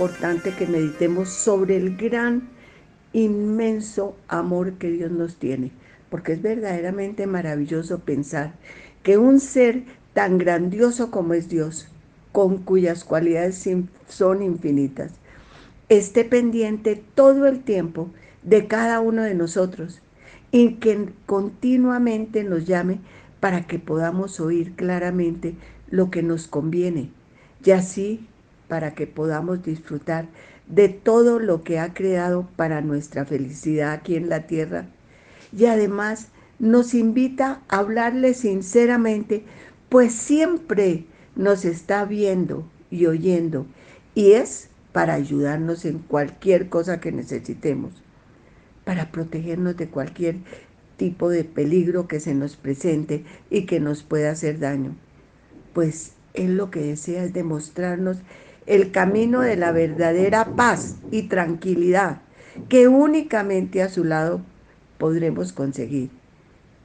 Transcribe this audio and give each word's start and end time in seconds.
importante 0.00 0.54
que 0.54 0.66
meditemos 0.66 1.28
sobre 1.28 1.76
el 1.76 1.94
gran, 1.94 2.48
inmenso 3.12 4.16
amor 4.28 4.78
que 4.78 4.90
Dios 4.90 5.10
nos 5.10 5.36
tiene, 5.36 5.72
porque 6.08 6.32
es 6.32 6.40
verdaderamente 6.40 7.26
maravilloso 7.26 7.98
pensar 7.98 8.54
que 9.02 9.18
un 9.18 9.40
ser 9.40 9.82
tan 10.14 10.38
grandioso 10.38 11.10
como 11.10 11.34
es 11.34 11.50
Dios, 11.50 11.86
con 12.32 12.62
cuyas 12.62 13.04
cualidades 13.04 13.68
son 14.08 14.42
infinitas, 14.42 15.12
esté 15.90 16.24
pendiente 16.24 17.04
todo 17.14 17.46
el 17.46 17.60
tiempo 17.60 18.08
de 18.42 18.66
cada 18.68 19.00
uno 19.00 19.20
de 19.20 19.34
nosotros 19.34 20.00
y 20.50 20.76
que 20.76 21.10
continuamente 21.26 22.42
nos 22.42 22.64
llame 22.64 23.00
para 23.38 23.66
que 23.66 23.78
podamos 23.78 24.40
oír 24.40 24.74
claramente 24.76 25.56
lo 25.90 26.10
que 26.10 26.22
nos 26.22 26.46
conviene 26.46 27.10
y 27.62 27.72
así 27.72 28.26
para 28.70 28.94
que 28.94 29.08
podamos 29.08 29.64
disfrutar 29.64 30.28
de 30.68 30.88
todo 30.88 31.40
lo 31.40 31.64
que 31.64 31.80
ha 31.80 31.92
creado 31.92 32.48
para 32.54 32.80
nuestra 32.82 33.24
felicidad 33.24 33.90
aquí 33.90 34.14
en 34.14 34.28
la 34.28 34.46
tierra. 34.46 34.86
Y 35.54 35.66
además 35.66 36.28
nos 36.60 36.94
invita 36.94 37.62
a 37.68 37.78
hablarle 37.78 38.32
sinceramente, 38.32 39.42
pues 39.88 40.14
siempre 40.14 41.04
nos 41.34 41.64
está 41.64 42.04
viendo 42.04 42.64
y 42.92 43.06
oyendo 43.06 43.66
y 44.14 44.32
es 44.32 44.68
para 44.92 45.14
ayudarnos 45.14 45.84
en 45.84 45.98
cualquier 45.98 46.68
cosa 46.68 47.00
que 47.00 47.10
necesitemos, 47.10 47.92
para 48.84 49.10
protegernos 49.10 49.76
de 49.76 49.88
cualquier 49.88 50.36
tipo 50.96 51.28
de 51.28 51.42
peligro 51.42 52.06
que 52.06 52.20
se 52.20 52.36
nos 52.36 52.54
presente 52.54 53.24
y 53.50 53.66
que 53.66 53.80
nos 53.80 54.04
pueda 54.04 54.30
hacer 54.30 54.60
daño. 54.60 54.94
Pues 55.72 56.12
Él 56.34 56.56
lo 56.56 56.70
que 56.70 56.80
desea 56.80 57.24
es 57.24 57.32
demostrarnos 57.32 58.18
el 58.66 58.90
camino 58.90 59.40
de 59.40 59.56
la 59.56 59.72
verdadera 59.72 60.56
paz 60.56 60.96
y 61.10 61.24
tranquilidad 61.24 62.22
que 62.68 62.88
únicamente 62.88 63.82
a 63.82 63.88
su 63.88 64.04
lado 64.04 64.42
podremos 64.98 65.52
conseguir 65.52 66.10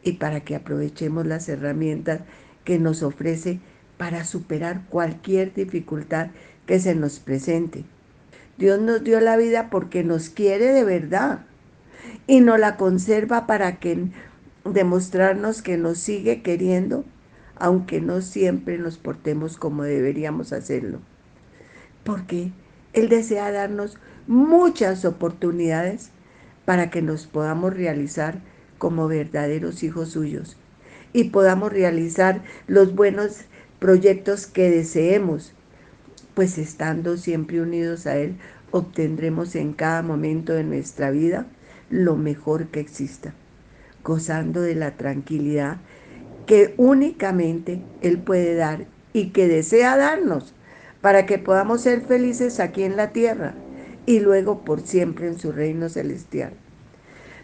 y 0.03 0.13
para 0.13 0.41
que 0.41 0.55
aprovechemos 0.55 1.25
las 1.25 1.49
herramientas 1.49 2.21
que 2.63 2.79
nos 2.79 3.03
ofrece 3.03 3.59
para 3.97 4.23
superar 4.23 4.83
cualquier 4.89 5.53
dificultad 5.53 6.27
que 6.65 6.79
se 6.79 6.95
nos 6.95 7.19
presente. 7.19 7.85
Dios 8.57 8.79
nos 8.79 9.03
dio 9.03 9.19
la 9.19 9.35
vida 9.35 9.69
porque 9.69 10.03
nos 10.03 10.29
quiere 10.29 10.67
de 10.67 10.83
verdad 10.83 11.45
y 12.27 12.41
nos 12.41 12.59
la 12.59 12.77
conserva 12.77 13.47
para 13.47 13.79
que 13.79 14.09
demostrarnos 14.63 15.61
que 15.61 15.77
nos 15.77 15.99
sigue 15.99 16.41
queriendo, 16.41 17.03
aunque 17.55 18.01
no 18.01 18.21
siempre 18.21 18.77
nos 18.77 18.97
portemos 18.97 19.57
como 19.57 19.83
deberíamos 19.83 20.53
hacerlo. 20.53 20.99
Porque 22.05 22.53
Él 22.93 23.09
desea 23.09 23.51
darnos 23.51 23.97
muchas 24.27 25.03
oportunidades 25.03 26.11
para 26.63 26.89
que 26.89 27.01
nos 27.01 27.27
podamos 27.27 27.73
realizar 27.73 28.39
como 28.77 29.09
verdaderos 29.09 29.83
hijos 29.83 30.11
suyos 30.11 30.57
y 31.11 31.25
podamos 31.25 31.73
realizar 31.73 32.43
los 32.67 32.95
buenos 32.95 33.41
proyectos 33.79 34.47
que 34.47 34.69
deseemos 34.69 35.53
pues 36.33 36.57
estando 36.57 37.17
siempre 37.17 37.61
unidos 37.61 38.05
a 38.05 38.17
Él, 38.17 38.35
obtendremos 38.71 39.55
en 39.55 39.73
cada 39.73 40.01
momento 40.01 40.53
de 40.53 40.65
nuestra 40.65 41.09
vida 41.09 41.47
lo 41.89 42.17
mejor 42.17 42.67
que 42.67 42.81
exista, 42.81 43.33
gozando 44.03 44.61
de 44.61 44.75
la 44.75 44.97
tranquilidad 44.97 45.77
que 46.45 46.73
únicamente 46.77 47.81
Él 48.01 48.19
puede 48.19 48.55
dar 48.55 48.85
y 49.13 49.29
que 49.29 49.47
desea 49.47 49.97
darnos 49.97 50.53
para 51.05 51.27
que 51.27 51.37
podamos 51.37 51.81
ser 51.81 52.01
felices 52.01 52.59
aquí 52.59 52.81
en 52.81 52.97
la 52.97 53.11
tierra 53.11 53.53
y 54.07 54.21
luego 54.21 54.65
por 54.65 54.81
siempre 54.81 55.27
en 55.27 55.37
su 55.37 55.51
reino 55.51 55.87
celestial. 55.87 56.53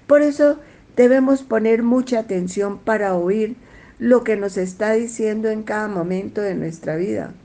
Por 0.08 0.24
eso 0.24 0.58
debemos 0.96 1.44
poner 1.44 1.84
mucha 1.84 2.18
atención 2.18 2.80
para 2.80 3.14
oír 3.14 3.56
lo 4.00 4.24
que 4.24 4.36
nos 4.36 4.58
está 4.58 4.94
diciendo 4.94 5.48
en 5.52 5.62
cada 5.62 5.88
momento 5.88 6.42
de 6.42 6.56
nuestra 6.56 6.96
vida 6.96 7.36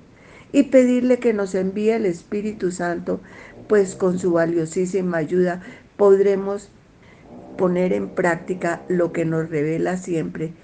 y 0.53 0.63
pedirle 0.63 1.19
que 1.19 1.35
nos 1.35 1.55
envíe 1.55 1.91
el 1.91 2.07
Espíritu 2.07 2.71
Santo, 2.71 3.21
pues 3.69 3.95
con 3.95 4.19
su 4.19 4.33
valiosísima 4.33 5.19
ayuda 5.19 5.61
podremos 5.99 6.71
poner 7.59 7.93
en 7.93 8.09
práctica 8.09 8.81
lo 8.89 9.13
que 9.13 9.27
nos 9.27 9.51
revela 9.51 9.99
siempre 9.99 10.55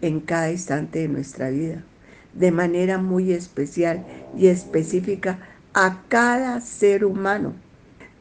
en 0.00 0.20
cada 0.20 0.50
instante 0.50 1.00
de 1.00 1.08
nuestra 1.08 1.50
vida, 1.50 1.84
de 2.34 2.50
manera 2.50 2.98
muy 2.98 3.32
especial 3.32 4.04
y 4.36 4.46
específica 4.46 5.38
a 5.74 6.02
cada 6.08 6.60
ser 6.60 7.04
humano, 7.04 7.54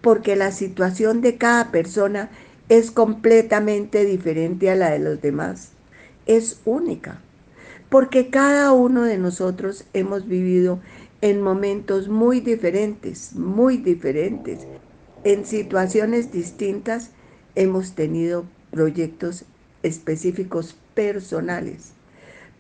porque 0.02 0.36
la 0.36 0.52
situación 0.52 1.22
de 1.22 1.38
cada 1.38 1.72
persona 1.72 2.30
es 2.70 2.92
completamente 2.92 4.06
diferente 4.06 4.70
a 4.70 4.76
la 4.76 4.90
de 4.92 5.00
los 5.00 5.22
demás, 5.22 5.72
es 6.26 6.62
única, 6.66 7.22
porque 7.90 8.30
cada 8.30 8.72
uno 8.72 9.04
de 9.04 9.18
nosotros 9.18 9.86
hemos 9.94 10.28
vivido 10.28 10.80
en 11.22 11.42
momentos 11.42 12.08
muy 12.08 12.40
diferentes, 12.40 13.36
muy 13.36 13.78
diferentes. 13.78 14.66
En 15.24 15.46
situaciones 15.46 16.32
distintas 16.32 17.12
hemos 17.56 17.94
tenido 17.94 18.46
proyectos 18.72 19.46
específicos 19.84 20.76
personales. 20.96 21.94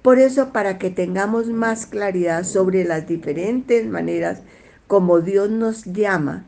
Por 0.01 0.17
eso, 0.17 0.51
para 0.51 0.77
que 0.79 0.89
tengamos 0.89 1.47
más 1.47 1.85
claridad 1.85 2.43
sobre 2.43 2.83
las 2.83 3.07
diferentes 3.07 3.85
maneras 3.87 4.41
como 4.87 5.21
Dios 5.21 5.49
nos 5.49 5.85
llama, 5.85 6.45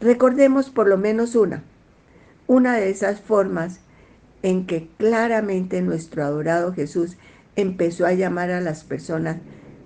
recordemos 0.00 0.70
por 0.70 0.88
lo 0.88 0.96
menos 0.96 1.34
una, 1.34 1.62
una 2.46 2.76
de 2.76 2.90
esas 2.90 3.20
formas 3.20 3.80
en 4.42 4.66
que 4.66 4.88
claramente 4.98 5.82
nuestro 5.82 6.24
adorado 6.24 6.72
Jesús 6.72 7.16
empezó 7.56 8.06
a 8.06 8.12
llamar 8.12 8.50
a 8.50 8.60
las 8.60 8.84
personas 8.84 9.38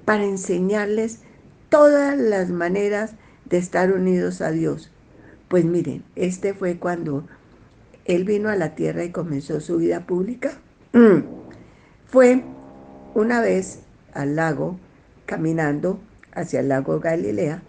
para 0.04 0.24
enseñarles 0.24 1.20
todas 1.70 2.16
las 2.16 2.50
maneras 2.50 3.14
de 3.46 3.58
estar 3.58 3.92
unidos 3.92 4.40
a 4.40 4.50
Dios. 4.50 4.90
Pues 5.48 5.64
miren, 5.64 6.04
este 6.16 6.54
fue 6.54 6.76
cuando 6.76 7.26
él 8.04 8.24
vino 8.24 8.48
a 8.50 8.56
la 8.56 8.74
tierra 8.74 9.04
y 9.04 9.10
comenzó 9.10 9.60
su 9.60 9.78
vida 9.78 10.06
pública. 10.06 10.52
Fue 12.06 12.44
una 13.14 13.40
vez 13.40 13.80
al 14.12 14.36
lago, 14.36 14.78
caminando 15.26 15.98
hacia 16.32 16.60
el 16.60 16.68
lago 16.68 17.00
Galilea, 17.00 17.62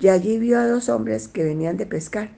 y 0.00 0.08
allí 0.08 0.38
vio 0.38 0.58
a 0.58 0.66
dos 0.66 0.88
hombres 0.88 1.28
que 1.28 1.44
venían 1.44 1.76
de 1.76 1.86
pescar. 1.86 2.30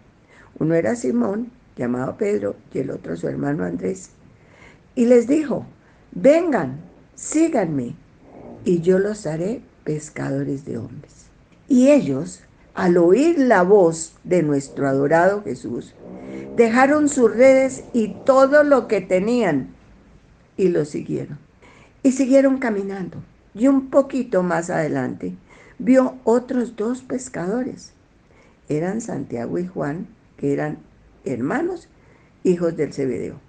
Uno 0.59 0.75
era 0.75 0.97
Simón, 0.97 1.53
llamado 1.77 2.17
Pedro, 2.17 2.57
y 2.73 2.79
el 2.81 2.91
otro 2.91 3.17
su 3.17 3.29
hermano 3.29 3.65
Andrés. 3.65 4.11
Y 4.95 5.07
les 5.07 5.27
dijo, 5.27 5.67
vengan, 6.13 6.81
síganme, 7.15 7.95
y 8.65 8.81
yo 8.81 8.99
los 8.99 9.27
haré 9.27 9.63
pescadores 9.85 10.65
de 10.65 10.79
hombres. 10.79 11.27
Y 11.69 11.91
ellos, 11.91 12.41
al 12.75 12.97
oír 12.97 13.39
la 13.39 13.63
voz 13.63 14.15
de 14.25 14.43
nuestro 14.43 14.89
adorado 14.89 15.43
Jesús, 15.43 15.95
dejaron 16.57 17.09
sus 17.09 17.35
redes 17.35 17.85
y 17.93 18.09
todo 18.25 18.65
lo 18.65 18.89
que 18.89 19.01
tenían 19.01 19.75
y 20.57 20.69
lo 20.69 20.85
siguieron. 20.85 21.46
Y 22.07 22.13
siguieron 22.13 22.59
caminando. 22.59 23.19
Y 23.53 23.67
un 23.67 23.91
poquito 23.91 24.45
más 24.45 24.71
adelante 24.71 25.35
vio 25.81 26.15
otros 26.23 26.77
dos 26.77 27.03
pescadores. 27.03 27.95
Eran 28.69 29.01
Santiago 29.01 29.59
y 29.59 29.67
Juan, 29.67 30.07
que 30.37 30.53
eran 30.53 30.79
hermanos, 31.25 31.89
hijos 32.45 32.77
del 32.77 32.93
Cebedeo, 32.93 33.41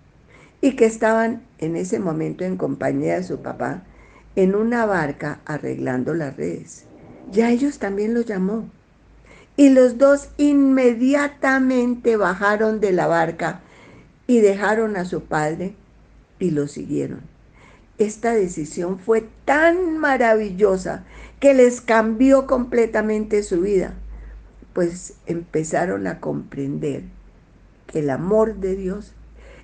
y 0.59 0.75
que 0.75 0.85
estaban 0.85 1.43
en 1.59 1.75
ese 1.75 1.99
momento 1.99 2.45
en 2.45 2.57
compañía 2.57 3.17
de 3.17 3.23
su 3.25 3.43
papá 3.43 3.83
en 4.35 4.55
una 4.55 4.87
barca 4.87 5.39
arreglando 5.45 6.15
las 6.15 6.35
redes. 6.35 6.85
Ya 7.31 7.51
ellos 7.51 7.77
también 7.77 8.15
los 8.15 8.25
llamó. 8.25 8.67
Y 9.55 9.69
los 9.69 9.99
dos 9.99 10.29
inmediatamente 10.37 12.17
bajaron 12.17 12.79
de 12.79 12.91
la 12.91 13.05
barca 13.05 13.61
y 14.25 14.39
dejaron 14.39 14.97
a 14.97 15.05
su 15.05 15.25
padre 15.25 15.75
y 16.39 16.49
lo 16.49 16.67
siguieron. 16.67 17.36
Esta 17.97 18.33
decisión 18.33 18.99
fue 18.99 19.27
tan 19.45 19.97
maravillosa 19.97 21.03
que 21.39 21.53
les 21.53 21.81
cambió 21.81 22.45
completamente 22.45 23.41
su 23.41 23.61
vida, 23.61 23.95
pues 24.73 25.15
empezaron 25.25 26.05
a 26.05 26.19
comprender 26.19 27.03
que 27.87 27.99
el 27.99 28.09
amor 28.11 28.57
de 28.57 28.75
Dios 28.75 29.13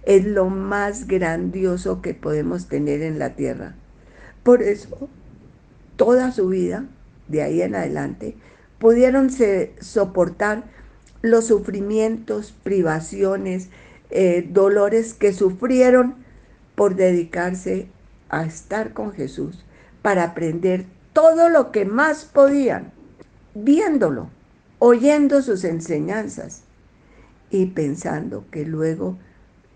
es 0.03 0.25
lo 0.25 0.49
más 0.49 1.07
grandioso 1.07 2.01
que 2.01 2.13
podemos 2.13 2.67
tener 2.67 3.01
en 3.01 3.19
la 3.19 3.35
tierra. 3.35 3.75
Por 4.43 4.63
eso, 4.63 5.09
toda 5.95 6.31
su 6.31 6.49
vida, 6.49 6.85
de 7.27 7.43
ahí 7.43 7.61
en 7.61 7.75
adelante, 7.75 8.35
pudieron 8.79 9.29
soportar 9.79 10.63
los 11.21 11.45
sufrimientos, 11.47 12.53
privaciones, 12.63 13.69
eh, 14.09 14.47
dolores 14.51 15.13
que 15.13 15.33
sufrieron 15.33 16.15
por 16.75 16.95
dedicarse 16.95 17.87
a 18.39 18.45
estar 18.45 18.93
con 18.93 19.13
Jesús, 19.13 19.63
para 20.01 20.23
aprender 20.23 20.85
todo 21.13 21.49
lo 21.49 21.71
que 21.71 21.85
más 21.85 22.25
podían 22.25 22.91
viéndolo, 23.53 24.29
oyendo 24.79 25.41
sus 25.41 25.63
enseñanzas 25.63 26.63
y 27.49 27.67
pensando 27.67 28.45
que 28.51 28.65
luego 28.65 29.17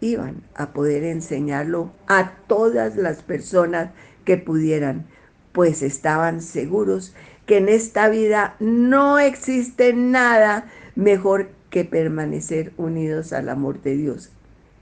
iban 0.02 0.44
a 0.56 0.74
poder 0.74 1.04
enseñarlo 1.04 1.92
a 2.08 2.32
todas 2.48 2.96
las 2.96 3.24
personas 3.24 3.92
que 4.26 4.38
pudieran, 4.38 5.06
pues 5.52 5.82
estaban 5.82 6.42
seguros 6.42 7.14
que 7.46 7.58
en 7.58 7.70
esta 7.70 8.10
vida 8.10 8.56
no 8.60 9.20
existe 9.20 9.94
nada 9.94 10.66
mejor 10.96 11.50
que 11.70 11.86
permanecer 11.86 12.74
unidos 12.78 13.32
al 13.34 13.50
amor 13.50 13.82
de 13.82 13.96
Dios. 13.96 14.32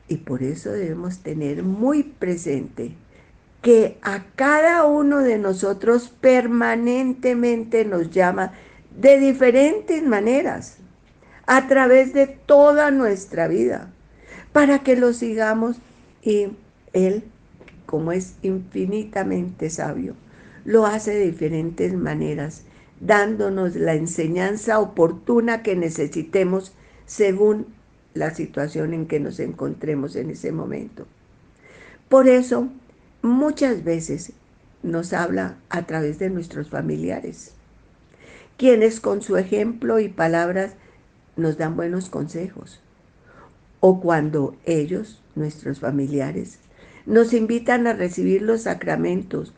Y 0.08 0.18
por 0.18 0.44
eso 0.44 0.72
debemos 0.72 1.20
tener 1.20 1.64
muy 1.64 2.04
presente 2.04 2.96
que 3.66 3.98
a 4.04 4.26
cada 4.36 4.86
uno 4.86 5.22
de 5.22 5.40
nosotros 5.40 6.14
permanentemente 6.22 7.84
nos 7.84 8.12
llama 8.12 8.54
de 8.96 9.20
diferentes 9.20 10.04
maneras, 10.04 10.78
a 11.48 11.68
través 11.68 12.14
de 12.14 12.28
toda 12.28 12.92
nuestra 12.92 13.48
vida, 13.48 13.92
para 14.54 14.84
que 14.84 14.96
lo 14.96 15.14
sigamos 15.14 15.78
y 16.22 16.50
Él, 16.94 17.24
como 17.88 18.12
es 18.12 18.36
infinitamente 18.44 19.72
sabio, 19.72 20.14
lo 20.64 20.86
hace 20.86 21.16
de 21.16 21.26
diferentes 21.26 21.92
maneras, 21.96 22.66
dándonos 23.00 23.76
la 23.76 23.96
enseñanza 23.96 24.80
oportuna 24.80 25.64
que 25.64 25.76
necesitemos 25.76 26.72
según 27.08 27.66
la 28.14 28.30
situación 28.30 28.94
en 28.94 29.08
que 29.08 29.20
nos 29.20 29.40
encontremos 29.40 30.16
en 30.16 30.30
ese 30.30 30.52
momento. 30.52 31.08
Por 32.10 32.28
eso, 32.28 32.70
muchas 33.26 33.84
veces 33.84 34.34
nos 34.84 35.14
habla 35.14 35.58
a 35.70 35.86
través 35.86 36.20
de 36.20 36.30
nuestros 36.30 36.70
familiares, 36.70 37.54
quienes 38.58 39.00
con 39.00 39.22
su 39.22 39.38
ejemplo 39.38 40.00
y 40.00 40.10
palabras 40.10 40.74
nos 41.36 41.58
dan 41.58 41.76
buenos 41.76 42.10
consejos. 42.10 42.82
O 43.80 44.00
cuando 44.00 44.56
ellos, 44.66 45.22
nuestros 45.36 45.80
familiares, 45.80 46.60
nos 47.06 47.34
invitan 47.34 47.88
a 47.88 47.94
recibir 47.94 48.42
los 48.42 48.62
sacramentos 48.62 49.54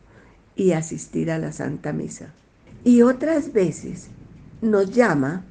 y 0.56 0.72
asistir 0.72 1.30
a 1.30 1.38
la 1.38 1.52
Santa 1.52 1.92
Misa. 1.92 2.32
Y 2.84 3.02
otras 3.02 3.52
veces 3.52 4.08
nos 4.60 4.90
llama 4.90 5.44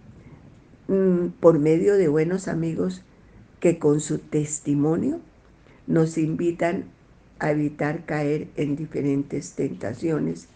mm, 0.88 1.28
por 1.40 1.60
medio 1.60 1.96
de 1.96 2.08
buenos 2.08 2.48
amigos 2.48 3.04
que 3.60 3.80
con 3.80 4.00
su 4.00 4.20
testimonio 4.20 5.20
nos 5.88 6.18
invitan 6.18 6.86
a 7.40 7.52
evitar 7.52 8.06
caer 8.06 8.48
en 8.56 8.76
diferentes 8.76 9.54
tentaciones 9.54 10.48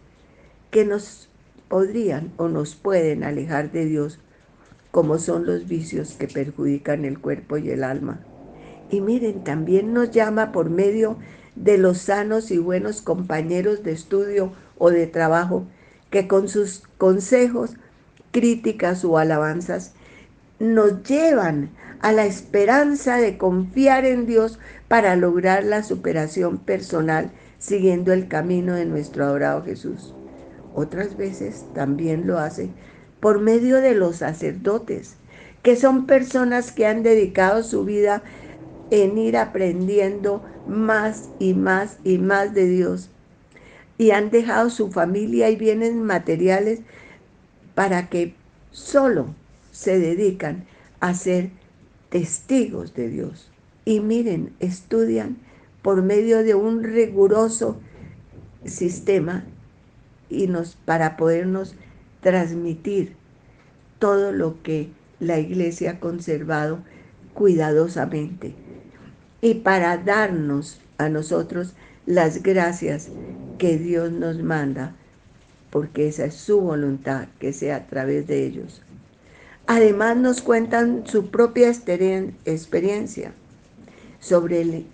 que 0.70 0.86
nos 0.86 1.30
podrían 1.68 2.32
o 2.38 2.48
nos 2.48 2.76
pueden 2.76 3.24
alejar 3.24 3.72
de 3.72 3.86
Dios, 3.86 4.20
como 4.92 5.20
son 5.20 5.46
los 5.46 5.68
vicios 5.68 6.14
que 6.14 6.28
perjudican 6.28 7.06
el 7.06 7.20
cuerpo 7.20 7.58
y 7.58 7.70
el 7.70 7.84
alma. 7.84 8.20
Y 8.90 9.02
miren, 9.02 9.44
también 9.44 9.94
nos 9.94 10.12
llama 10.12 10.52
por 10.52 10.70
medio 10.70 11.18
de 11.56 11.78
los 11.78 11.98
sanos 12.00 12.52
y 12.52 12.58
buenos 12.58 13.02
compañeros 13.02 13.84
de 13.84 13.92
estudio 13.92 14.52
o 14.78 14.90
de 14.90 15.08
trabajo 15.08 15.66
que 16.10 16.28
con 16.28 16.50
sus 16.50 16.84
consejos, 16.98 17.72
críticas 18.32 19.06
o 19.06 19.18
alabanzas 19.18 19.94
nos 20.62 21.04
llevan 21.04 21.72
a 22.00 22.12
la 22.12 22.26
esperanza 22.26 23.18
de 23.18 23.38
confiar 23.38 24.06
en 24.06 24.26
Dios 24.26 24.60
para 24.88 25.16
lograr 25.16 25.64
la 25.64 25.84
superación 25.84 26.58
personal 26.58 27.32
siguiendo 27.60 28.14
el 28.14 28.28
camino 28.28 28.76
de 28.76 28.86
nuestro 28.86 29.26
adorado 29.26 29.64
Jesús. 29.64 30.14
Otras 30.74 31.18
veces 31.18 31.66
también 31.74 32.28
lo 32.28 32.40
hace 32.40 32.70
por 33.20 33.40
medio 33.40 33.78
de 33.78 33.94
los 33.94 34.18
sacerdotes, 34.18 35.16
que 35.64 35.76
son 35.76 36.06
personas 36.06 36.72
que 36.72 36.88
han 36.88 37.04
dedicado 37.04 37.64
su 37.64 37.84
vida 37.84 38.24
en 38.90 39.18
ir 39.18 39.38
aprendiendo 39.38 40.44
más 40.68 41.30
y 41.40 41.54
más 41.54 41.98
y 42.04 42.18
más 42.18 42.54
de 42.54 42.68
Dios 42.68 43.10
y 44.02 44.10
han 44.10 44.32
dejado 44.32 44.72
su 44.72 44.92
familia 44.92 45.52
y 45.52 45.56
bienes 45.56 45.94
materiales 45.94 46.80
para 47.76 48.10
que 48.10 48.34
solo 48.72 49.36
se 49.82 49.98
dedican 49.98 50.66
a 51.00 51.16
ser 51.16 51.50
testigos 52.10 52.94
de 52.94 53.10
Dios. 53.10 53.50
Y 53.84 54.00
miren, 54.00 54.54
estudian 54.60 55.38
por 55.82 56.04
medio 56.04 56.44
de 56.44 56.54
un 56.54 56.84
riguroso 56.84 57.80
sistema 58.64 59.44
y 60.30 60.46
nos 60.46 60.76
para 60.76 61.18
podernos 61.18 61.74
transmitir 62.22 63.16
todo 63.98 64.32
lo 64.32 64.62
que 64.62 64.90
la 65.20 65.40
iglesia 65.40 65.94
ha 65.94 66.00
conservado 66.00 66.84
cuidadosamente 67.34 68.54
y 69.42 69.56
para 69.56 69.98
darnos 69.98 70.80
a 71.00 71.10
nosotros 71.10 71.74
las 72.06 72.44
gracias 72.44 73.10
que 73.58 73.80
Dios 73.80 74.12
nos 74.12 74.44
manda, 74.44 74.94
porque 75.72 76.08
esa 76.08 76.26
es 76.26 76.36
su 76.36 76.62
voluntad, 76.62 77.30
que 77.40 77.52
sea 77.52 77.78
a 77.78 77.88
través 77.88 78.28
de 78.28 78.46
ellos. 78.46 78.84
Además 79.68 80.18
nos 80.18 80.42
cuentan 80.42 81.04
su 81.06 81.28
propia 81.28 81.70
experiencia 81.70 83.34
sobre 84.20 84.86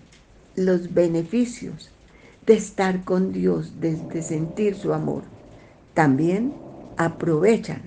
los 0.55 0.93
beneficios 0.93 1.89
de 2.45 2.53
estar 2.53 3.03
con 3.03 3.33
Dios, 3.33 3.79
de, 3.81 4.21
sentir 4.21 4.75
su 4.75 4.93
amor. 4.93 5.23
También 5.93 6.53
aprovechan 6.97 7.81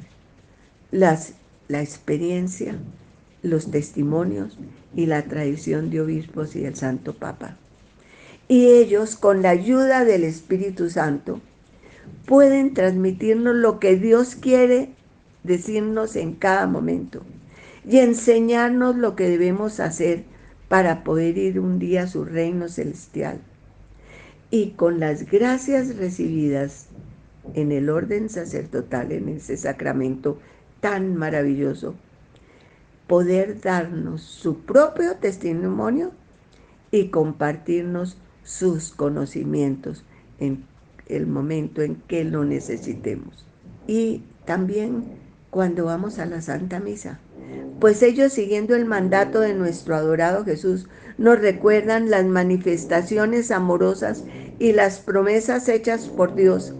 la 0.91 1.19
experiencia, 1.69 2.77
los 3.43 3.71
testimonios 3.71 4.59
y 4.95 5.07
la 5.07 5.23
tradición 5.23 5.91
de 5.91 6.01
obispos 6.01 6.57
y 6.57 6.61
del 6.61 6.77
Santo 6.77 7.15
Papa. 7.15 7.57
Y 8.49 8.67
ellos, 8.67 9.15
con 9.15 9.43
la 9.43 9.51
ayuda 9.51 10.05
del 10.05 10.25
Espíritu 10.25 10.91
Santo, 10.91 11.41
pueden 12.27 12.75
transmitirnos 12.75 13.55
lo 13.55 13.79
que 13.79 13.97
Dios 13.97 14.35
quiere 14.35 14.91
decirnos 15.43 16.17
en 16.17 16.35
cada 16.35 16.67
momento 16.67 17.23
y 17.89 17.99
enseñarnos 17.99 18.97
lo 18.97 19.17
que 19.17 19.29
debemos 19.29 19.81
hacer 19.81 20.25
para 20.69 21.03
poder 21.03 21.39
ir 21.39 21.59
un 21.59 21.79
día 21.79 22.05
a 22.05 22.07
su 22.07 22.25
reino 22.25 22.69
celestial. 22.69 23.41
Y 24.51 24.71
con 24.71 25.01
las 25.01 25.31
gracias 25.31 25.97
recibidas 25.97 26.87
en 27.55 27.73
el 27.73 27.89
orden 27.89 28.29
sacerdotal, 28.29 29.13
en 29.13 29.29
ese 29.29 29.57
sacramento 29.57 30.39
tan 30.81 31.17
maravilloso, 31.17 31.95
poder 33.07 33.61
darnos 33.61 34.23
su 34.23 34.61
propio 34.61 35.17
testimonio 35.17 36.13
y 36.91 37.09
compartirnos 37.09 38.17
sus 38.45 38.93
conocimientos 38.93 40.05
en 40.39 40.65
el 41.07 41.27
momento 41.27 41.83
en 41.83 41.97
que 41.97 42.25
lo 42.25 42.45
necesitemos. 42.45 43.45
Y 43.87 44.23
también 44.45 45.05
cuando 45.51 45.85
vamos 45.85 46.19
a 46.19 46.27
la 46.27 46.41
Santa 46.41 46.81
Misa. 46.81 47.19
Pues 47.81 48.03
ellos, 48.03 48.33
siguiendo 48.33 48.77
el 48.77 48.85
mandato 48.85 49.41
de 49.41 49.55
nuestro 49.55 49.97
adorado 49.97 50.45
Jesús, 50.45 50.89
nos 51.19 51.41
recuerdan 51.41 52.11
las 52.11 52.25
manifestaciones 52.27 53.51
amorosas 53.51 54.25
y 54.59 54.73
las 54.73 54.99
promesas 54.99 55.69
hechas 55.69 56.07
por 56.07 56.35
Dios 56.35 56.75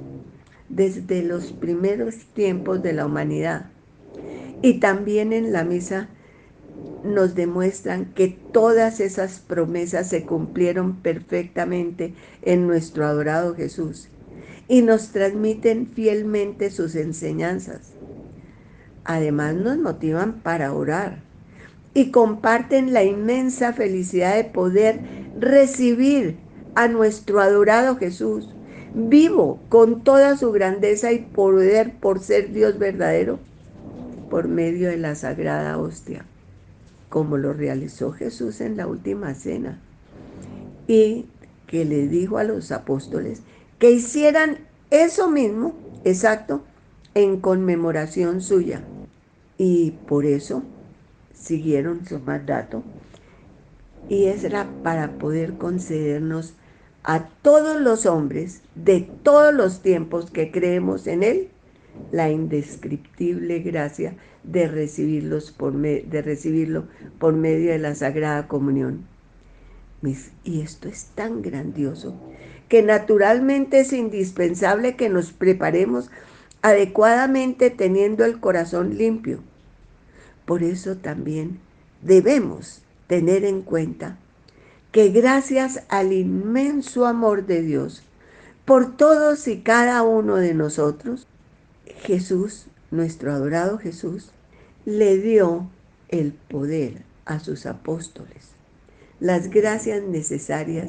desde 0.69 1.23
los 1.23 1.53
primeros 1.53 2.15
tiempos 2.35 2.83
de 2.83 2.93
la 2.93 3.07
humanidad. 3.07 3.67
Y 4.63 4.75
también 4.81 5.33
en 5.33 5.53
la 5.53 5.65
misa 5.65 6.09
nos 7.03 7.35
demuestran 7.35 8.07
que 8.15 8.29
todas 8.53 9.01
esas 9.01 9.41
promesas 9.41 10.09
se 10.09 10.25
cumplieron 10.25 10.97
perfectamente 10.97 12.15
en 12.43 12.67
nuestro 12.67 13.07
adorado 13.07 13.55
Jesús 13.55 14.09
y 14.69 14.83
nos 14.83 15.09
transmiten 15.09 15.89
fielmente 15.89 16.71
sus 16.71 16.95
enseñanzas. 16.95 17.90
Además 19.05 19.55
nos 19.55 19.79
motivan 19.79 20.41
para 20.41 20.73
orar 20.73 21.19
y 21.95 22.11
comparten 22.11 22.93
la 22.93 23.03
inmensa 23.03 23.73
felicidad 23.73 24.37
de 24.37 24.45
poder 24.45 25.01
recibir 25.39 26.37
a 26.75 26.89
nuestro 26.89 27.41
adorado 27.41 27.97
Jesús, 27.97 28.49
vivo 28.95 29.59
con 29.69 30.03
toda 30.03 30.37
su 30.37 30.53
grandeza 30.53 31.13
y 31.13 31.19
poder 31.19 31.95
por 31.95 32.21
ser 32.21 32.53
Dios 32.53 32.79
verdadero, 32.79 33.39
por 34.31 34.49
medio 34.49 34.89
de 34.89 34.99
la 34.99 35.15
sagrada 35.15 35.79
hostia, 35.79 36.25
como 37.09 37.37
lo 37.37 37.53
realizó 37.53 38.13
Jesús 38.13 38.61
en 38.61 38.77
la 38.77 38.87
última 38.87 39.35
cena, 39.35 39.79
y 40.87 41.27
que 41.67 41.85
le 41.85 42.07
dijo 42.07 42.39
a 42.39 42.45
los 42.45 42.71
apóstoles 42.73 43.43
que 43.79 43.91
hicieran 43.91 44.59
eso 44.91 45.31
mismo, 45.31 45.75
exacto, 46.05 46.63
en 47.15 47.41
conmemoración 47.41 48.41
suya 48.41 48.83
y 49.59 49.93
por 50.07 50.25
eso 50.25 50.63
siguieron 51.35 52.07
su 52.07 52.19
mandato 52.21 52.83
y 54.09 54.25
era 54.25 54.69
para 54.83 55.13
poder 55.13 55.55
concedernos 55.55 56.55
a 57.03 57.29
todos 57.43 57.81
los 57.81 58.07
hombres 58.07 58.63
de 58.75 59.09
todos 59.23 59.55
los 59.55 59.83
tiempos 59.83 60.31
que 60.31 60.51
creemos 60.51 61.07
en 61.07 61.23
Él 61.23 61.49
la 62.13 62.31
indescriptible 62.31 63.61
gracia 63.61 64.15
de, 64.45 64.69
recibirlos 64.69 65.51
por 65.51 65.75
de 65.75 66.23
recibirlo 66.23 66.85
por 67.19 67.35
medio 67.35 67.73
de 67.73 67.79
la 67.79 67.95
Sagrada 67.95 68.49
Comunión. 68.49 69.05
Y 70.45 70.63
esto 70.63 70.89
es 70.89 71.07
tan 71.15 71.43
grandioso 71.43 72.15
que 72.69 72.83
naturalmente 72.83 73.81
es 73.81 73.93
indispensable 73.93 74.97
que 74.97 75.11
nos 75.11 75.33
preparemos 75.33 76.11
adecuadamente 76.63 77.71
teniendo 77.71 78.25
el 78.25 78.41
corazón 78.41 78.97
limpio. 78.97 79.41
Por 80.45 80.63
eso 80.63 80.97
también 80.97 81.61
debemos 82.03 82.83
tener 83.07 83.45
en 83.45 83.63
cuenta 83.63 84.19
que 84.93 85.11
gracias 85.11 85.83
al 85.89 86.13
inmenso 86.13 87.07
amor 87.07 87.47
de 87.47 87.63
Dios 87.63 88.03
por 88.65 88.97
todos 88.97 89.49
y 89.49 89.61
cada 89.61 90.03
uno 90.03 90.37
de 90.37 90.55
nosotros, 90.55 91.27
Jesús, 92.03 92.67
nuestro 92.91 93.33
adorado 93.33 93.79
Jesús, 93.79 94.33
le 94.85 95.19
dio 95.19 95.69
el 96.09 96.33
poder 96.33 97.03
a 97.25 97.39
sus 97.39 97.67
apóstoles, 97.67 98.51
las 99.21 99.51
gracias 99.51 100.03
necesarias 100.03 100.89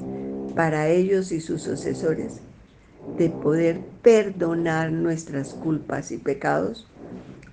para 0.56 0.90
ellos 0.90 1.32
y 1.32 1.42
sus 1.42 1.62
sucesores 1.62 2.42
de 3.18 3.30
poder 3.30 3.80
perdonar 4.02 4.92
nuestras 4.92 5.54
culpas 5.54 6.12
y 6.12 6.18
pecados 6.18 6.88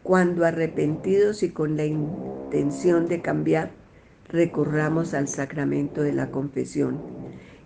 cuando 0.09 0.47
arrepentidos 0.47 1.43
y 1.43 1.51
con 1.51 1.77
la 1.77 1.85
intención 1.85 3.09
de 3.09 3.21
cambiar, 3.21 3.71
recurramos 4.29 5.13
al 5.13 5.29
sacramento 5.29 6.01
de 6.03 6.15
la 6.15 6.31
confesión, 6.31 6.99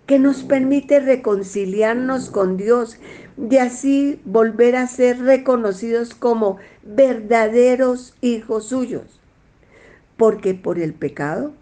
que 0.05 0.19
nos 0.19 0.43
permite 0.43 0.99
reconciliarnos 0.99 2.29
con 2.29 2.57
Dios 2.57 2.97
y 3.49 3.55
así 3.57 4.19
volver 4.25 4.75
a 4.75 4.87
ser 4.87 5.19
reconocidos 5.21 6.13
como 6.13 6.57
verdaderos 6.83 8.13
hijos 8.19 8.65
suyos. 8.65 9.21
Porque 10.17 10.53
por 10.53 10.79
el 10.79 10.93
pecado 10.93 11.53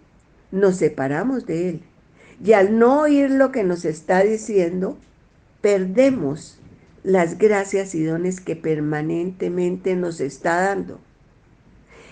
nos 0.50 0.78
separamos 0.78 1.46
de 1.46 1.68
Él. 1.68 1.82
Y 2.44 2.54
al 2.54 2.76
no 2.76 3.02
oír 3.02 3.30
lo 3.30 3.52
que 3.52 3.62
nos 3.62 3.84
está 3.84 4.24
diciendo, 4.24 4.96
perdemos 5.62 6.58
las 7.02 7.38
gracias 7.38 7.94
y 7.94 8.04
dones 8.04 8.40
que 8.40 8.56
permanentemente 8.56 9.96
nos 9.96 10.20
está 10.20 10.60
dando. 10.60 11.00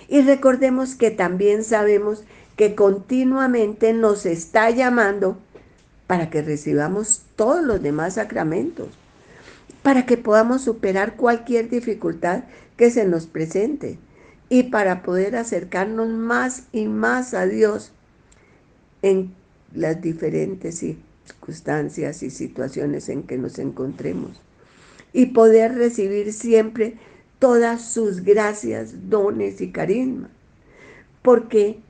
Y 0.08 0.22
recordemos 0.22 0.94
que 0.94 1.10
también 1.10 1.62
sabemos 1.62 2.24
que 2.56 2.74
continuamente 2.74 3.92
nos 3.92 4.26
está 4.26 4.70
llamando 4.70 5.38
para 6.06 6.30
que 6.30 6.42
recibamos 6.42 7.22
todos 7.36 7.62
los 7.62 7.82
demás 7.82 8.14
sacramentos, 8.14 8.88
para 9.82 10.06
que 10.06 10.16
podamos 10.16 10.62
superar 10.62 11.14
cualquier 11.16 11.68
dificultad 11.68 12.44
que 12.76 12.90
se 12.90 13.04
nos 13.04 13.26
presente 13.26 13.98
y 14.48 14.64
para 14.64 15.02
poder 15.02 15.36
acercarnos 15.36 16.08
más 16.08 16.64
y 16.72 16.86
más 16.86 17.34
a 17.34 17.46
Dios 17.46 17.92
en 19.02 19.32
las 19.72 20.02
diferentes 20.02 20.82
circunstancias 21.30 22.22
y 22.22 22.30
situaciones 22.30 23.08
en 23.08 23.22
que 23.22 23.38
nos 23.38 23.58
encontremos. 23.58 24.40
Y 25.12 25.26
poder 25.26 25.74
recibir 25.74 26.32
siempre 26.32 26.96
todas 27.38 27.92
sus 27.92 28.22
gracias, 28.22 29.08
dones 29.08 29.60
y 29.60 29.72
carisma, 29.72 30.30
porque 31.22 31.80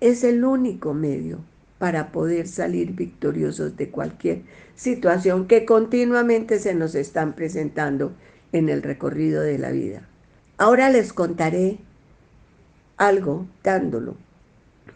es 0.00 0.24
el 0.24 0.44
único 0.44 0.94
medio 0.94 1.40
para 1.78 2.10
poder 2.10 2.48
salir 2.48 2.92
victoriosos 2.92 3.76
de 3.76 3.90
cualquier 3.90 4.42
situación 4.74 5.46
que 5.46 5.64
continuamente 5.64 6.58
se 6.58 6.74
nos 6.74 6.94
están 6.94 7.34
presentando 7.34 8.12
en 8.52 8.68
el 8.68 8.82
recorrido 8.82 9.42
de 9.42 9.58
la 9.58 9.70
vida. 9.70 10.08
Ahora 10.56 10.90
les 10.90 11.12
contaré 11.12 11.78
algo 12.96 13.46
dándolo, 13.62 14.16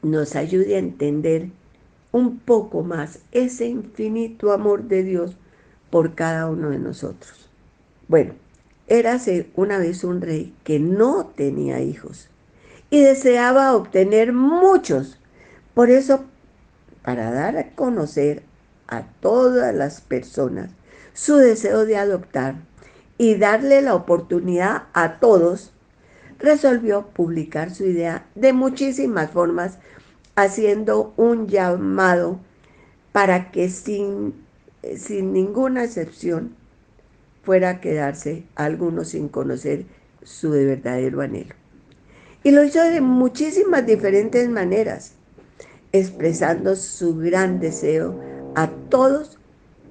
nos 0.03 0.35
ayude 0.35 0.75
a 0.75 0.81
entender 0.81 1.51
un 2.13 2.39
poco 2.39 2.83
más 2.83 3.21
ese 3.33 3.67
infinito 3.67 4.53
amor 4.53 4.85
de 4.85 5.03
Dios 5.03 5.37
por 5.91 6.15
cada 6.15 6.49
uno 6.49 6.71
de 6.71 6.79
nosotros. 6.79 7.51
Bueno, 8.09 8.35
érase 8.87 9.51
una 9.57 9.79
vez 9.79 10.05
un 10.05 10.21
rey 10.21 10.55
que 10.65 10.79
no 10.79 11.33
tenía 11.35 11.81
hijos 11.81 12.29
y 12.91 13.01
deseaba 13.01 13.75
obtener 13.75 14.33
muchos. 14.33 15.19
Por 15.75 15.91
eso, 15.91 16.25
para 17.03 17.31
dar 17.31 17.57
a 17.57 17.71
conocer 17.75 18.43
a 18.87 19.05
todas 19.21 19.75
las 19.75 20.03
personas 20.03 20.71
su 21.15 21.37
deseo 21.37 21.87
de 21.87 21.97
adoptar 21.97 22.57
y 23.17 23.37
darle 23.37 23.81
la 23.81 23.95
oportunidad 23.95 24.85
a 24.93 25.19
todos, 25.21 25.73
resolvió 26.39 27.07
publicar 27.07 27.75
su 27.75 27.85
idea 27.85 28.27
de 28.35 28.53
muchísimas 28.53 29.31
formas 29.31 29.79
haciendo 30.37 31.13
un 31.17 31.49
llamado 31.49 32.39
para 33.13 33.51
que 33.51 33.69
sin, 33.69 34.35
sin 34.97 35.33
ninguna 35.33 35.85
excepción 35.85 36.57
fuera 37.43 37.71
a 37.71 37.81
quedarse 37.81 38.45
algunos 38.55 39.09
sin 39.09 39.29
conocer 39.29 39.85
su 40.23 40.51
verdadero 40.51 41.21
anhelo. 41.21 41.55
Y 42.45 42.51
lo 42.51 42.65
hizo 42.65 42.83
de 42.83 43.01
muchísimas 43.01 43.87
diferentes 43.87 44.49
maneras, 44.49 45.15
expresando 45.93 46.75
su 46.77 47.17
gran 47.17 47.61
deseo 47.61 48.19
a 48.55 48.69
todos 48.89 49.39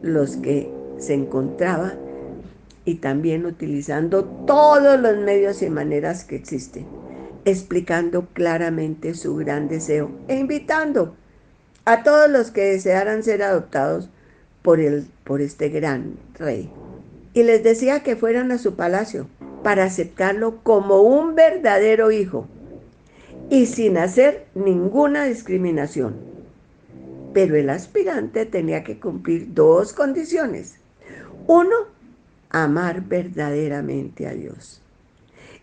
los 0.01 0.37
que 0.37 0.71
se 0.97 1.13
encontraban 1.13 1.93
y 2.83 2.95
también 2.95 3.45
utilizando 3.45 4.23
todos 4.23 4.99
los 4.99 5.17
medios 5.17 5.61
y 5.61 5.69
maneras 5.69 6.23
que 6.23 6.35
existen 6.35 7.00
explicando 7.45 8.27
claramente 8.33 9.13
su 9.13 9.35
gran 9.35 9.67
deseo 9.67 10.11
e 10.27 10.37
invitando 10.37 11.15
a 11.85 12.03
todos 12.03 12.29
los 12.29 12.51
que 12.51 12.61
desearan 12.61 13.23
ser 13.23 13.43
adoptados 13.43 14.09
por, 14.61 14.79
por 15.23 15.41
este 15.41 15.69
gran 15.69 16.17
rey. 16.37 16.69
Y 17.33 17.43
les 17.43 17.63
decía 17.63 18.03
que 18.03 18.15
fueran 18.15 18.51
a 18.51 18.57
su 18.57 18.75
palacio 18.75 19.27
para 19.63 19.85
aceptarlo 19.85 20.57
como 20.63 21.01
un 21.01 21.35
verdadero 21.35 22.11
hijo 22.11 22.47
y 23.49 23.65
sin 23.65 23.97
hacer 23.97 24.47
ninguna 24.53 25.25
discriminación. 25.25 26.15
Pero 27.33 27.55
el 27.55 27.69
aspirante 27.69 28.45
tenía 28.45 28.83
que 28.83 28.99
cumplir 28.99 29.53
dos 29.53 29.93
condiciones. 29.93 30.75
Uno, 31.47 31.75
amar 32.49 33.01
verdaderamente 33.01 34.27
a 34.27 34.31
Dios. 34.31 34.81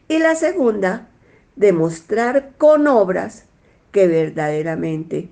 Y 0.08 0.18
la 0.18 0.34
segunda, 0.34 1.08
demostrar 1.58 2.52
con 2.56 2.86
obras 2.86 3.44
que 3.90 4.06
verdaderamente 4.06 5.28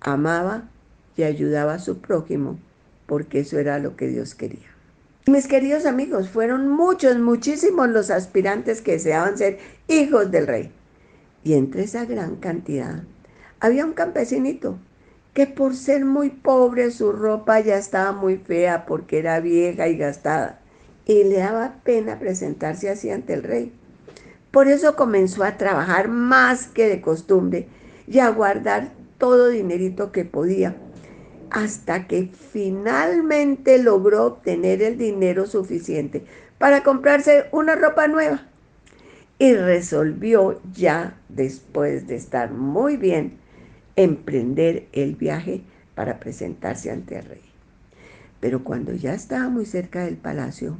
amaba 0.00 0.68
y 1.16 1.22
ayudaba 1.22 1.74
a 1.74 1.78
su 1.78 1.98
prójimo, 1.98 2.58
porque 3.06 3.40
eso 3.40 3.58
era 3.58 3.78
lo 3.78 3.94
que 3.94 4.08
Dios 4.08 4.34
quería. 4.34 4.68
Mis 5.26 5.46
queridos 5.46 5.86
amigos, 5.86 6.28
fueron 6.28 6.68
muchos, 6.68 7.18
muchísimos 7.18 7.88
los 7.88 8.10
aspirantes 8.10 8.80
que 8.80 8.92
deseaban 8.92 9.36
ser 9.36 9.58
hijos 9.86 10.30
del 10.30 10.46
rey. 10.46 10.70
Y 11.44 11.54
entre 11.54 11.84
esa 11.84 12.04
gran 12.04 12.36
cantidad 12.36 13.02
había 13.60 13.84
un 13.84 13.92
campesinito 13.92 14.78
que 15.34 15.46
por 15.46 15.74
ser 15.74 16.04
muy 16.04 16.30
pobre 16.30 16.90
su 16.90 17.12
ropa 17.12 17.60
ya 17.60 17.76
estaba 17.76 18.12
muy 18.12 18.38
fea 18.38 18.86
porque 18.86 19.18
era 19.18 19.40
vieja 19.40 19.88
y 19.88 19.96
gastada. 19.96 20.60
Y 21.04 21.24
le 21.24 21.36
daba 21.38 21.76
pena 21.84 22.18
presentarse 22.18 22.88
así 22.88 23.10
ante 23.10 23.34
el 23.34 23.42
rey. 23.42 23.72
Por 24.56 24.68
eso 24.68 24.96
comenzó 24.96 25.44
a 25.44 25.58
trabajar 25.58 26.08
más 26.08 26.66
que 26.68 26.88
de 26.88 27.02
costumbre 27.02 27.68
y 28.08 28.20
a 28.20 28.30
guardar 28.30 28.90
todo 29.18 29.50
dinerito 29.50 30.12
que 30.12 30.24
podía, 30.24 30.76
hasta 31.50 32.06
que 32.06 32.30
finalmente 32.52 33.76
logró 33.76 34.24
obtener 34.24 34.80
el 34.80 34.96
dinero 34.96 35.44
suficiente 35.44 36.24
para 36.56 36.82
comprarse 36.82 37.50
una 37.52 37.74
ropa 37.74 38.08
nueva. 38.08 38.46
Y 39.38 39.52
resolvió 39.52 40.58
ya, 40.72 41.20
después 41.28 42.06
de 42.06 42.16
estar 42.16 42.50
muy 42.50 42.96
bien, 42.96 43.36
emprender 43.94 44.86
el 44.92 45.16
viaje 45.16 45.64
para 45.94 46.18
presentarse 46.18 46.90
ante 46.90 47.18
el 47.18 47.26
rey. 47.26 47.44
Pero 48.40 48.64
cuando 48.64 48.94
ya 48.94 49.12
estaba 49.12 49.50
muy 49.50 49.66
cerca 49.66 50.06
del 50.06 50.16
palacio, 50.16 50.78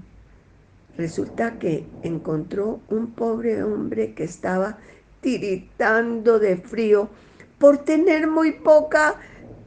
Resulta 0.96 1.58
que 1.58 1.86
encontró 2.02 2.80
un 2.88 3.12
pobre 3.12 3.62
hombre 3.62 4.14
que 4.14 4.24
estaba 4.24 4.78
tiritando 5.20 6.38
de 6.38 6.56
frío 6.56 7.10
por 7.58 7.78
tener 7.78 8.28
muy 8.28 8.52
poca 8.52 9.16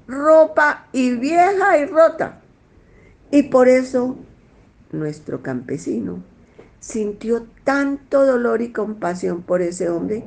ropa 0.07 0.87
y 0.91 1.15
vieja 1.15 1.77
y 1.77 1.85
rota. 1.85 2.41
Y 3.31 3.43
por 3.43 3.67
eso 3.67 4.17
nuestro 4.91 5.43
campesino 5.43 6.23
sintió 6.79 7.45
tanto 7.63 8.25
dolor 8.25 8.61
y 8.61 8.71
compasión 8.71 9.43
por 9.43 9.61
ese 9.61 9.89
hombre 9.89 10.23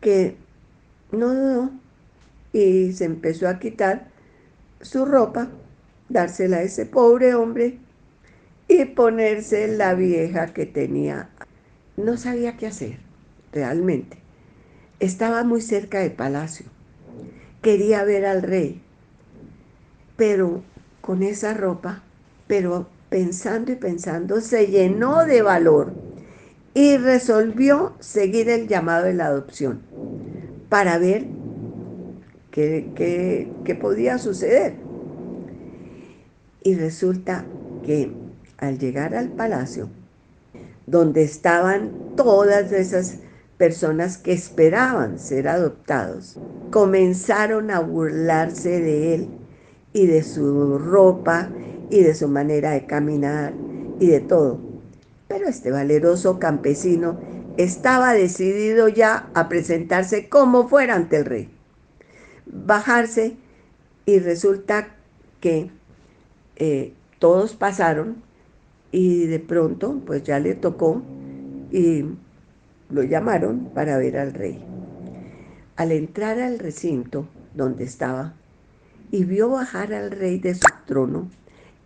que 0.00 0.36
no 1.12 1.34
dudó 1.34 1.70
y 2.52 2.92
se 2.92 3.04
empezó 3.04 3.48
a 3.48 3.58
quitar 3.60 4.08
su 4.80 5.04
ropa, 5.04 5.48
dársela 6.08 6.58
a 6.58 6.62
ese 6.62 6.86
pobre 6.86 7.34
hombre 7.34 7.78
y 8.70 8.84
ponerse 8.84 9.66
la 9.66 9.94
vieja 9.94 10.54
que 10.54 10.64
tenía 10.64 11.28
no 11.96 12.16
sabía 12.16 12.56
qué 12.56 12.68
hacer, 12.68 12.98
realmente. 13.52 14.18
Estaba 15.00 15.42
muy 15.42 15.60
cerca 15.60 15.98
del 15.98 16.12
palacio. 16.12 16.66
Quería 17.62 18.04
ver 18.04 18.24
al 18.26 18.42
rey, 18.42 18.80
pero 20.16 20.62
con 21.00 21.24
esa 21.24 21.52
ropa, 21.52 22.04
pero 22.46 22.86
pensando 23.08 23.72
y 23.72 23.74
pensando, 23.74 24.40
se 24.40 24.68
llenó 24.68 25.24
de 25.24 25.42
valor 25.42 25.92
y 26.72 26.96
resolvió 26.96 27.94
seguir 27.98 28.48
el 28.48 28.68
llamado 28.68 29.06
de 29.06 29.14
la 29.14 29.26
adopción 29.26 29.80
para 30.68 30.96
ver 30.98 31.26
qué, 32.52 33.48
qué 33.64 33.74
podía 33.74 34.18
suceder. 34.18 34.74
Y 36.62 36.76
resulta 36.76 37.44
que 37.84 38.19
al 38.60 38.78
llegar 38.78 39.14
al 39.14 39.30
palacio, 39.30 39.88
donde 40.86 41.22
estaban 41.22 41.90
todas 42.16 42.72
esas 42.72 43.18
personas 43.56 44.18
que 44.18 44.32
esperaban 44.32 45.18
ser 45.18 45.48
adoptados, 45.48 46.38
comenzaron 46.70 47.70
a 47.70 47.80
burlarse 47.80 48.80
de 48.80 49.14
él 49.14 49.28
y 49.92 50.06
de 50.06 50.22
su 50.22 50.78
ropa 50.78 51.50
y 51.90 52.02
de 52.02 52.14
su 52.14 52.28
manera 52.28 52.70
de 52.70 52.86
caminar 52.86 53.52
y 53.98 54.06
de 54.06 54.20
todo. 54.20 54.60
Pero 55.28 55.48
este 55.48 55.70
valeroso 55.70 56.38
campesino 56.38 57.18
estaba 57.56 58.14
decidido 58.14 58.88
ya 58.88 59.28
a 59.34 59.48
presentarse 59.48 60.28
como 60.28 60.68
fuera 60.68 60.94
ante 60.94 61.16
el 61.18 61.24
rey. 61.24 61.50
Bajarse 62.46 63.36
y 64.06 64.18
resulta 64.18 64.88
que 65.40 65.70
eh, 66.56 66.94
todos 67.18 67.54
pasaron 67.54 68.22
y 68.92 69.26
de 69.26 69.38
pronto 69.38 70.00
pues 70.04 70.22
ya 70.22 70.38
le 70.38 70.54
tocó 70.54 71.02
y 71.70 72.04
lo 72.90 73.02
llamaron 73.02 73.70
para 73.74 73.98
ver 73.98 74.18
al 74.18 74.34
rey. 74.34 74.64
Al 75.76 75.92
entrar 75.92 76.40
al 76.40 76.58
recinto 76.58 77.26
donde 77.54 77.84
estaba 77.84 78.34
y 79.10 79.24
vio 79.24 79.50
bajar 79.50 79.92
al 79.92 80.10
rey 80.10 80.38
de 80.38 80.54
su 80.54 80.66
trono 80.86 81.28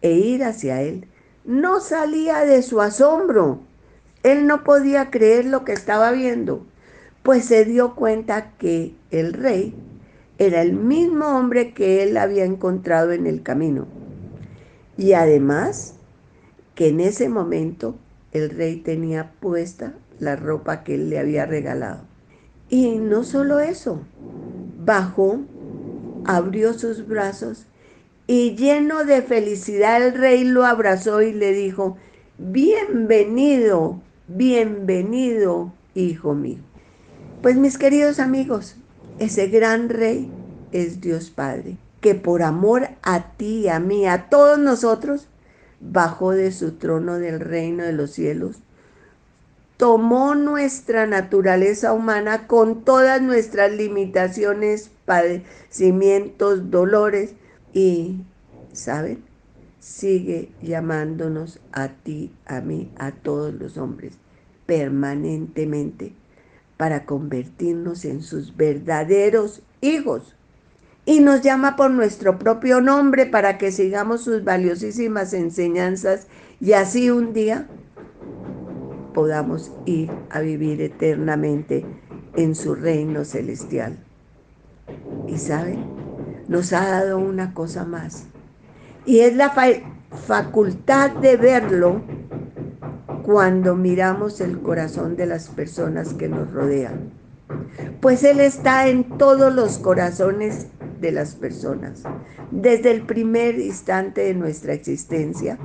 e 0.03 0.13
ir 0.13 0.45
hacia 0.45 0.83
él, 0.83 1.07
no 1.45 1.81
salía 1.81 2.45
de 2.45 2.63
su 2.63 2.81
asombro. 2.81 3.61
Él 4.23 4.47
no 4.47 4.65
podía 4.65 5.11
creer 5.11 5.45
lo 5.45 5.65
que 5.65 5.73
estaba 5.73 6.11
viendo, 6.13 6.67
pues 7.23 7.45
se 7.45 7.65
dio 7.65 7.95
cuenta 7.95 8.53
que 8.59 8.95
el 9.11 9.35
rey 9.35 9.75
era 10.39 10.63
el 10.63 10.73
mismo 10.73 11.27
hombre 11.27 11.73
que 11.73 12.03
él 12.03 12.17
había 12.17 12.45
encontrado 12.45 13.13
en 13.13 13.27
el 13.27 13.43
camino. 13.43 13.87
Y 14.97 15.13
además 15.13 15.95
que 16.75 16.89
en 16.89 17.01
ese 17.01 17.29
momento 17.29 17.97
el 18.33 18.51
rey 18.51 18.77
tenía 18.77 19.33
puesta 19.41 19.95
la 20.19 20.37
ropa 20.37 20.83
que 20.85 20.95
él 20.95 21.11
le 21.11 21.19
había 21.19 21.47
regalado. 21.47 22.03
Y 22.69 22.97
no 22.97 23.25
solo 23.25 23.61
eso, 23.61 24.01
bajó, 24.85 25.41
abrió 26.25 26.75
sus 26.75 27.07
brazos 27.07 27.67
y 28.27 28.57
lleno 28.57 29.05
de 29.05 29.23
felicidad 29.23 30.03
el 30.03 30.15
rey 30.15 30.45
lo 30.45 30.65
abrazó 30.65 31.21
y 31.21 31.33
le 31.33 31.53
dijo, 31.53 31.99
bienvenido, 32.39 34.01
bienvenido, 34.29 35.73
hijo 35.95 36.35
mío. 36.35 36.59
Pues 37.43 37.57
mis 37.57 37.77
queridos 37.77 38.21
amigos, 38.21 38.77
ese 39.19 39.49
gran 39.49 39.91
rey 39.91 40.31
es 40.73 41.03
Dios 41.03 41.29
Padre, 41.29 41.77
que 42.01 42.15
por 42.15 42.43
amor 42.43 42.89
a 43.03 43.33
ti, 43.37 43.69
a 43.69 43.79
mí, 43.79 44.07
a 44.07 44.31
todos 44.31 44.59
nosotros, 44.59 45.29
bajó 45.81 46.33
de 46.33 46.53
su 46.53 46.73
trono 46.73 47.19
del 47.19 47.41
reino 47.41 47.85
de 47.85 47.93
los 47.93 48.13
cielos, 48.13 48.57
tomó 49.77 50.35
nuestra 50.35 51.07
naturaleza 51.07 51.93
humana 51.93 52.47
con 52.47 52.85
todas 52.85 53.21
nuestras 53.21 53.73
limitaciones, 53.73 54.91
padecimientos, 55.05 56.71
dolores 56.71 57.35
y, 57.73 58.23
¿saben? 58.73 59.23
Sigue 59.81 60.51
llamándonos 60.63 61.61
a 61.73 61.89
ti, 61.89 62.33
a 62.47 62.61
mí, 62.61 62.91
a 62.97 63.11
todos 63.13 63.53
los 63.53 63.77
hombres, 63.77 64.15
permanentemente, 64.65 66.15
para 66.77 67.05
convertirnos 67.05 68.05
en 68.05 68.23
sus 68.23 68.57
verdaderos 68.57 69.63
hijos 69.81 70.35
y 71.07 71.21
nos 71.21 71.43
llama 71.43 71.77
por 71.77 71.91
nuestro 71.91 72.39
propio 72.39 72.81
nombre 72.81 73.27
para 73.27 73.59
que 73.59 73.73
sigamos 73.73 74.23
sus 74.23 74.45
valiosísimas 74.45 75.35
enseñanzas 75.35 76.27
y 76.61 76.73
así 76.73 77.11
un 77.11 77.33
día 77.33 77.67
podamos 79.13 79.71
ir 79.85 80.11
a 80.31 80.41
vivir 80.41 80.81
eternamente 80.81 81.85
en 82.35 82.55
su 82.55 82.75
reino 82.75 83.25
celestial. 83.25 83.99
Y 85.29 85.39
saben, 85.39 85.85
nos 86.49 86.73
ha 86.73 86.89
dado 86.89 87.19
una 87.19 87.55
cosa 87.55 87.85
más 87.85 88.27
y 89.07 89.21
es 89.21 89.37
la 89.37 89.55
facultad 90.27 91.11
de 91.13 91.37
verlo 91.37 92.03
cuando 93.23 93.75
miramos 93.75 94.41
el 94.41 94.61
corazón 94.61 95.17
de 95.17 95.27
las 95.27 95.49
personas 95.49 96.15
que 96.15 96.29
nos 96.29 96.51
rodean. 96.53 97.11
Pues 98.01 98.25
Él 98.25 98.41
está 98.41 98.89
en 98.89 99.17
todos 99.19 99.55
los 99.55 99.79
corazones 99.79 100.67
de 101.01 101.13
las 101.13 101.35
personas, 101.35 102.03
desde 102.51 102.91
el 102.91 103.03
primer 103.03 103.59
instante 103.59 104.23
de 104.23 104.35
nuestra 104.35 104.73
existencia 104.73 105.59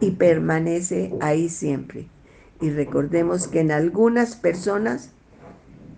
y 0.00 0.12
permanece 0.12 1.14
ahí 1.20 1.48
siempre. 1.48 2.08
Y 2.60 2.70
recordemos 2.70 3.48
que 3.48 3.60
en 3.60 3.72
algunas 3.72 4.36
personas 4.36 5.10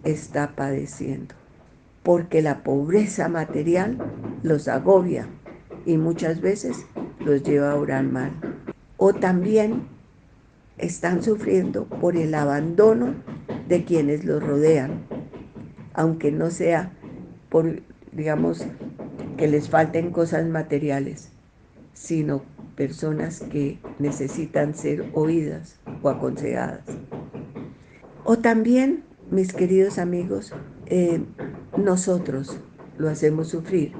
está 0.04 0.54
padeciendo, 0.54 1.34
porque 2.02 2.42
la 2.42 2.62
pobreza 2.62 3.28
material 3.28 3.98
los 4.42 4.68
agobia 4.68 5.26
y 5.86 5.96
muchas 5.96 6.40
veces 6.40 6.86
los 7.20 7.42
lleva 7.42 7.72
a 7.72 7.76
orar 7.76 8.04
mal. 8.04 8.32
O 8.96 9.12
también 9.12 9.86
están 10.78 11.22
sufriendo 11.22 11.84
por 11.84 12.16
el 12.16 12.34
abandono 12.34 13.14
de 13.68 13.84
quienes 13.84 14.24
los 14.24 14.42
rodean, 14.42 15.02
aunque 15.94 16.32
no 16.32 16.50
sea 16.50 16.92
por 17.48 17.82
digamos, 18.14 18.64
que 19.36 19.48
les 19.48 19.68
falten 19.68 20.10
cosas 20.10 20.46
materiales, 20.46 21.30
sino 21.92 22.42
personas 22.76 23.40
que 23.40 23.78
necesitan 23.98 24.74
ser 24.74 25.04
oídas 25.14 25.78
o 26.02 26.08
aconsejadas. 26.08 26.84
O 28.24 28.38
también, 28.38 29.04
mis 29.30 29.52
queridos 29.52 29.98
amigos, 29.98 30.52
eh, 30.86 31.22
nosotros 31.76 32.58
lo 32.98 33.08
hacemos 33.08 33.48
sufrir 33.48 33.92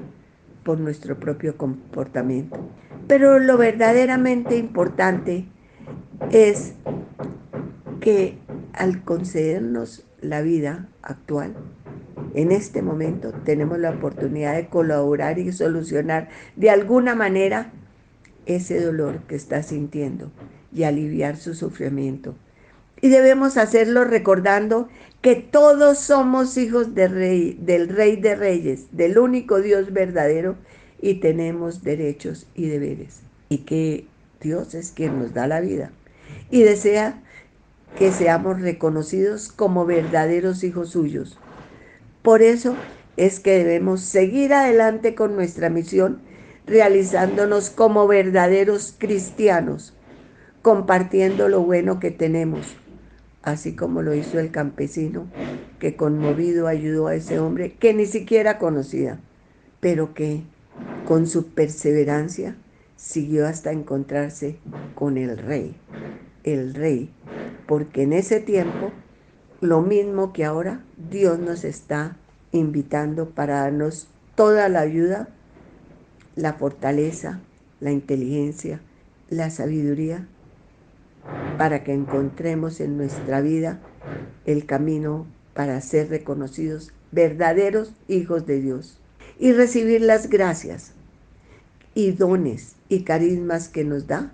por 0.63 0.79
nuestro 0.79 1.19
propio 1.19 1.57
comportamiento. 1.57 2.57
Pero 3.07 3.39
lo 3.39 3.57
verdaderamente 3.57 4.57
importante 4.57 5.45
es 6.31 6.73
que 7.99 8.37
al 8.73 9.03
concedernos 9.03 10.05
la 10.21 10.41
vida 10.41 10.89
actual, 11.01 11.55
en 12.35 12.51
este 12.51 12.81
momento 12.81 13.31
tenemos 13.45 13.79
la 13.79 13.91
oportunidad 13.91 14.55
de 14.55 14.67
colaborar 14.67 15.39
y 15.39 15.53
solucionar 15.53 16.27
de 16.57 16.69
alguna 16.69 17.15
manera 17.15 17.71
ese 18.45 18.81
dolor 18.81 19.21
que 19.27 19.35
está 19.35 19.63
sintiendo 19.63 20.31
y 20.73 20.83
aliviar 20.83 21.37
su 21.37 21.55
sufrimiento. 21.55 22.35
Y 23.01 23.07
debemos 23.07 23.55
hacerlo 23.55 24.03
recordando 24.03 24.89
que 25.21 25.35
todos 25.35 25.97
somos 25.97 26.57
hijos 26.57 26.93
rey, 26.93 27.57
del 27.61 27.87
Rey 27.87 28.17
de 28.17 28.35
Reyes, 28.35 28.87
del 28.91 29.17
único 29.17 29.61
Dios 29.61 29.93
verdadero, 29.93 30.57
y 31.01 31.15
tenemos 31.15 31.83
derechos 31.83 32.47
y 32.53 32.67
deberes. 32.67 33.21
Y 33.47 33.59
que 33.59 34.07
Dios 34.41 34.75
es 34.75 34.91
quien 34.91 35.19
nos 35.19 35.33
da 35.33 35.47
la 35.47 35.61
vida. 35.61 35.91
Y 36.51 36.63
desea 36.63 37.21
que 37.97 38.11
seamos 38.11 38.61
reconocidos 38.61 39.53
como 39.53 39.85
verdaderos 39.85 40.65
hijos 40.65 40.89
suyos 40.89 41.39
por 42.25 42.41
eso 42.41 42.75
es 43.17 43.39
que 43.39 43.59
debemos 43.59 44.01
seguir 44.01 44.51
adelante 44.51 45.13
con 45.13 45.35
nuestra 45.35 45.69
misión, 45.69 46.21
realizándonos 46.65 47.69
como 47.69 48.07
verdaderos 48.07 48.95
cristianos, 48.97 49.93
compartiendo 50.63 51.49
lo 51.49 51.61
bueno 51.61 51.99
que 51.99 52.09
tenemos, 52.09 52.75
así 53.43 53.75
como 53.75 54.01
lo 54.01 54.15
hizo 54.15 54.39
el 54.39 54.49
campesino, 54.49 55.27
que 55.77 55.95
conmovido 55.95 56.65
ayudó 56.65 57.05
a 57.05 57.15
ese 57.15 57.39
hombre 57.39 57.73
que 57.73 57.93
ni 57.93 58.07
siquiera 58.07 58.57
conocía, 58.57 59.19
pero 59.79 60.15
que 60.15 60.41
con 61.05 61.27
su 61.27 61.49
perseverancia 61.49 62.55
siguió 62.95 63.45
hasta 63.45 63.71
encontrarse 63.71 64.57
con 64.95 65.19
el 65.19 65.37
rey, 65.37 65.77
el 66.43 66.73
rey, 66.73 67.11
porque 67.67 68.01
en 68.01 68.13
ese 68.13 68.39
tiempo 68.39 68.91
lo 69.65 69.81
mismo 69.81 70.33
que 70.33 70.45
ahora 70.45 70.81
Dios 71.09 71.39
nos 71.39 71.63
está 71.63 72.15
invitando 72.51 73.29
para 73.29 73.61
darnos 73.61 74.07
toda 74.35 74.69
la 74.69 74.81
ayuda, 74.81 75.29
la 76.35 76.53
fortaleza, 76.53 77.39
la 77.79 77.91
inteligencia, 77.91 78.79
la 79.29 79.49
sabiduría 79.49 80.27
para 81.57 81.83
que 81.83 81.93
encontremos 81.93 82.79
en 82.79 82.97
nuestra 82.97 83.41
vida 83.41 83.79
el 84.45 84.65
camino 84.65 85.25
para 85.53 85.79
ser 85.81 86.09
reconocidos 86.09 86.91
verdaderos 87.11 87.93
hijos 88.07 88.45
de 88.45 88.61
Dios 88.61 88.99
y 89.39 89.53
recibir 89.53 90.01
las 90.01 90.29
gracias 90.29 90.93
y 91.93 92.11
dones 92.11 92.75
y 92.89 93.03
carismas 93.03 93.69
que 93.69 93.83
nos 93.83 94.05
da 94.05 94.31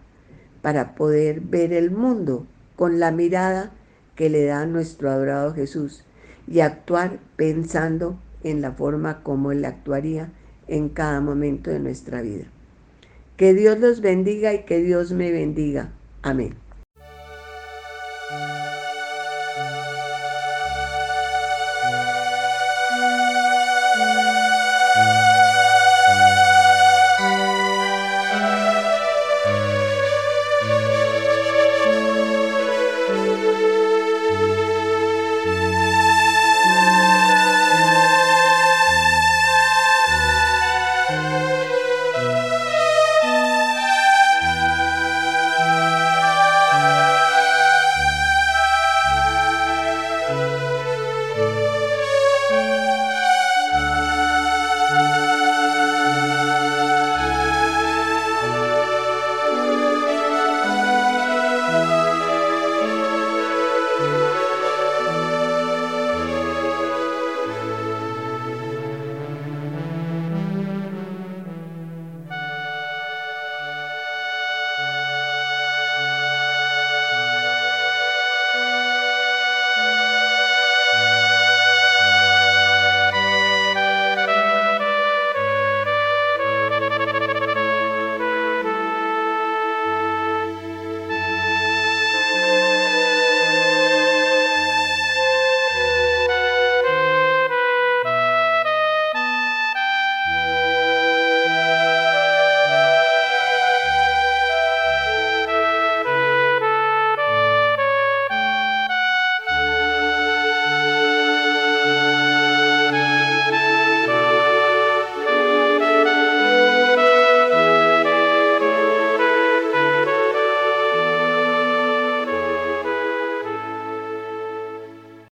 para 0.62 0.96
poder 0.96 1.42
ver 1.42 1.74
el 1.74 1.92
mundo 1.92 2.46
con 2.76 3.00
la 3.00 3.12
mirada 3.12 3.72
que 4.22 4.30
le 4.30 4.46
da 4.46 4.68
nuestro 4.68 5.10
adorado 5.10 5.52
Jesús 5.52 6.06
y 6.48 6.60
actuar 6.60 7.18
pensando 7.38 8.20
en 8.44 8.62
la 8.62 8.72
forma 8.72 9.24
como 9.24 9.52
Él 9.52 9.66
actuaría 9.66 10.32
en 10.68 10.90
cada 10.90 11.22
momento 11.22 11.72
de 11.72 11.80
nuestra 11.80 12.22
vida. 12.22 12.46
Que 13.36 13.56
Dios 13.56 13.80
los 13.80 14.00
bendiga 14.00 14.54
y 14.54 14.62
que 14.66 14.78
Dios 14.78 15.12
me 15.12 15.32
bendiga. 15.32 15.90
Amén. 16.22 16.54